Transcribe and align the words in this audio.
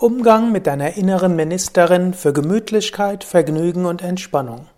Umgang 0.00 0.52
mit 0.52 0.68
deiner 0.68 0.96
inneren 0.96 1.34
Ministerin 1.34 2.14
für 2.14 2.32
Gemütlichkeit, 2.32 3.24
Vergnügen 3.24 3.84
und 3.84 4.00
Entspannung. 4.00 4.68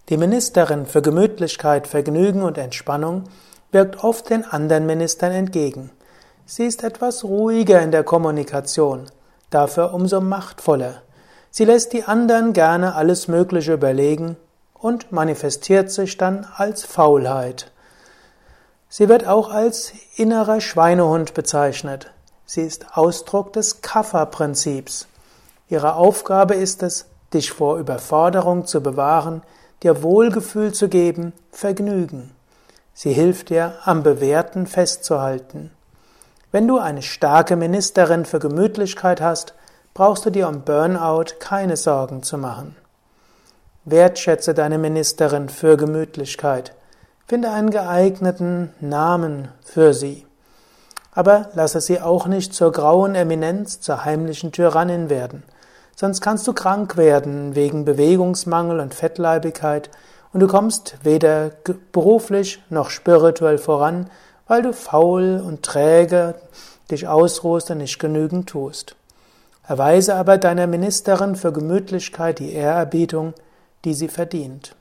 Die 0.10 0.18
Ministerin 0.18 0.88
für 0.88 1.04
Gemütlichkeit, 1.04 1.86
Vergnügen 1.86 2.42
und 2.42 2.58
Entspannung 2.58 3.26
wirkt 3.72 4.04
oft 4.04 4.32
den 4.32 4.46
anderen 4.46 4.88
Ministern 4.88 5.32
entgegen. 5.32 5.92
Sie 6.48 6.66
ist 6.66 6.84
etwas 6.84 7.24
ruhiger 7.24 7.84
in 7.84 7.92
der 7.92 8.04
Kommunikation, 8.04 9.12
dafür 9.52 9.94
umso 9.94 10.22
machtvoller. 10.22 11.04
Sie 11.56 11.66
lässt 11.66 11.94
die 11.94 12.06
anderen 12.06 12.54
gerne 12.54 12.96
alles 12.96 13.28
Mögliche 13.28 13.74
überlegen 13.74 14.38
und 14.74 15.12
manifestiert 15.12 15.92
sich 15.92 16.18
dann 16.18 16.48
als 16.56 16.84
Faulheit. 16.84 17.70
Sie 18.90 19.08
wird 19.08 19.28
auch 19.28 19.52
als 19.52 19.94
innerer 20.16 20.62
Schweinehund 20.62 21.36
bezeichnet. 21.36 22.10
Sie 22.48 22.64
ist 22.64 22.98
Ausdruck 22.98 23.54
des 23.54 23.82
Kapha-Prinzips. 23.82 25.06
Ihre 25.70 25.94
Aufgabe 25.94 26.56
ist 26.56 26.82
es, 26.82 27.06
dich 27.36 27.52
vor 27.52 27.78
Überforderung 27.78 28.66
zu 28.66 28.82
bewahren, 28.82 29.44
dir 29.84 30.02
Wohlgefühl 30.02 30.74
zu 30.74 30.90
geben, 30.90 31.34
Vergnügen. 31.52 32.32
Sie 32.96 33.14
hilft 33.14 33.52
dir, 33.52 33.76
am 33.84 34.02
Bewährten 34.02 34.66
festzuhalten. 34.66 35.70
Wenn 36.52 36.68
du 36.68 36.80
eine 36.80 37.04
starke 37.04 37.56
Ministerin 37.56 38.26
für 38.26 38.40
Gemütlichkeit 38.40 39.22
hast, 39.22 39.54
brauchst 39.94 40.26
du 40.26 40.30
dir 40.30 40.48
um 40.48 40.62
Burnout 40.62 41.36
keine 41.40 41.78
Sorgen 41.78 42.24
zu 42.24 42.38
machen. 42.38 42.76
Wertschätze 43.86 44.54
deine 44.54 44.78
Ministerin 44.78 45.50
für 45.50 45.78
Gemütlichkeit. 45.78 46.74
Finde 47.28 47.52
einen 47.52 47.70
geeigneten 47.70 48.74
Namen 48.80 49.50
für 49.64 49.94
sie. 49.94 50.26
Aber 51.12 51.50
lasse 51.54 51.80
sie 51.80 52.02
auch 52.02 52.28
nicht 52.28 52.54
zur 52.54 52.72
grauen 52.72 53.14
Eminenz, 53.14 53.82
zur 53.82 54.04
heimlichen 54.04 54.52
Tyrannin 54.52 55.10
werden. 55.10 55.44
Sonst 55.96 56.22
kannst 56.22 56.48
du 56.48 56.54
krank 56.54 56.98
werden 56.98 57.56
wegen 57.56 57.86
Bewegungsmangel 57.86 58.80
und 58.80 58.96
Fettleibigkeit 58.96 59.92
und 60.34 60.40
du 60.40 60.48
kommst 60.48 60.96
weder 61.04 61.52
beruflich 61.92 62.64
noch 62.70 62.90
spirituell 62.90 63.60
voran, 63.60 64.10
weil 64.48 64.64
du 64.64 64.74
faul 64.74 65.44
und 65.46 65.62
träge 65.62 66.36
dich 66.90 67.08
ausruhst 67.08 67.70
und 67.70 67.78
nicht 67.78 68.00
genügend 68.00 68.50
tust. 68.50 68.96
Erweise 69.66 70.16
aber 70.16 70.38
deiner 70.38 70.68
Ministerin 70.68 71.36
für 71.36 71.54
Gemütlichkeit 71.54 72.40
die 72.40 72.54
Ehrerbietung, 72.54 73.34
die 73.86 73.94
sie 73.94 74.10
verdient. 74.10 74.76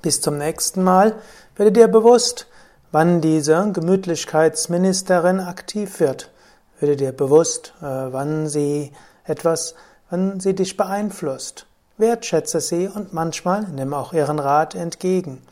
Bis 0.00 0.20
zum 0.20 0.38
nächsten 0.38 0.82
Mal 0.82 1.14
werde 1.56 1.72
dir 1.72 1.88
bewusst, 1.88 2.46
wann 2.92 3.20
diese 3.20 3.70
Gemütlichkeitsministerin 3.72 5.40
aktiv 5.40 6.00
wird. 6.00 6.30
Werde 6.78 6.96
dir 6.96 7.12
bewusst, 7.12 7.74
äh, 7.80 7.84
wann 7.84 8.48
sie 8.48 8.92
etwas, 9.24 9.74
wann 10.08 10.40
sie 10.40 10.54
dich 10.54 10.76
beeinflusst. 10.76 11.66
Wertschätze 11.98 12.60
sie 12.60 12.88
und 12.88 13.12
manchmal 13.12 13.66
nimm 13.74 13.92
auch 13.92 14.12
ihren 14.12 14.38
Rat 14.38 14.74
entgegen. 14.74 15.42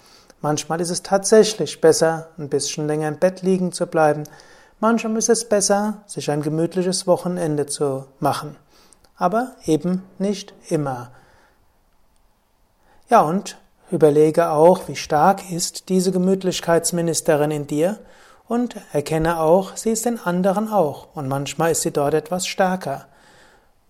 Manchmal 0.41 0.81
ist 0.81 0.91
es 0.91 1.03
tatsächlich 1.03 1.81
besser, 1.81 2.29
ein 2.39 2.49
bisschen 2.49 2.87
länger 2.87 3.09
im 3.09 3.19
Bett 3.19 3.43
liegen 3.43 3.73
zu 3.73 3.87
bleiben, 3.87 4.25
Manchmal 4.81 5.17
ist 5.17 5.29
es 5.29 5.49
besser, 5.49 6.03
sich 6.07 6.31
ein 6.31 6.43
gemütliches 6.43 7.07
Wochenende 7.07 7.67
zu 7.67 8.05
machen. 8.21 8.57
Aber 9.17 9.57
eben 9.67 10.05
nicht 10.19 10.55
immer. 10.69 11.11
Ja, 13.11 13.23
und 13.23 13.59
überlege 13.91 14.51
auch, 14.51 14.87
wie 14.87 14.95
stark 14.95 15.51
ist 15.51 15.89
diese 15.89 16.13
Gemütlichkeitsministerin 16.13 17.51
in 17.51 17.67
dir 17.67 17.99
und 18.47 18.77
erkenne 18.93 19.41
auch, 19.41 19.77
sie 19.77 19.91
ist 19.91 20.07
in 20.07 20.19
anderen 20.19 20.71
auch 20.71 21.09
und 21.15 21.27
manchmal 21.27 21.73
ist 21.73 21.83
sie 21.83 21.91
dort 21.91 22.15
etwas 22.15 22.47
stärker. 22.47 23.07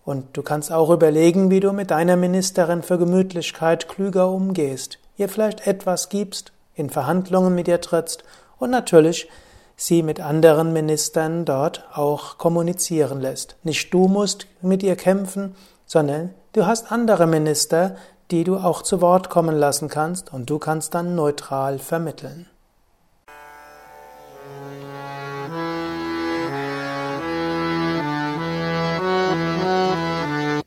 Und 0.06 0.36
du 0.36 0.42
kannst 0.42 0.72
auch 0.72 0.88
überlegen, 0.88 1.50
wie 1.50 1.60
du 1.60 1.72
mit 1.72 1.90
deiner 1.90 2.16
Ministerin 2.16 2.82
für 2.82 2.96
Gemütlichkeit 2.96 3.88
klüger 3.88 4.30
umgehst, 4.30 4.98
ihr 5.18 5.28
vielleicht 5.28 5.66
etwas 5.66 6.08
gibst, 6.08 6.52
in 6.74 6.88
Verhandlungen 6.88 7.54
mit 7.54 7.68
ihr 7.68 7.80
trittst 7.80 8.24
und 8.58 8.70
natürlich 8.70 9.28
sie 9.78 10.02
mit 10.02 10.20
anderen 10.20 10.72
Ministern 10.72 11.44
dort 11.44 11.84
auch 11.94 12.36
kommunizieren 12.36 13.20
lässt. 13.20 13.56
Nicht 13.62 13.94
du 13.94 14.08
musst 14.08 14.48
mit 14.60 14.82
ihr 14.82 14.96
kämpfen, 14.96 15.54
sondern 15.86 16.34
du 16.52 16.66
hast 16.66 16.90
andere 16.90 17.26
Minister, 17.28 17.96
die 18.32 18.44
du 18.44 18.56
auch 18.56 18.82
zu 18.82 19.00
Wort 19.00 19.30
kommen 19.30 19.56
lassen 19.56 19.88
kannst 19.88 20.32
und 20.34 20.50
du 20.50 20.58
kannst 20.58 20.94
dann 20.94 21.14
neutral 21.14 21.78
vermitteln. 21.78 22.46